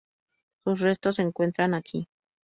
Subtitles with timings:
[0.65, 2.07] Sus restos se encuentran aquí.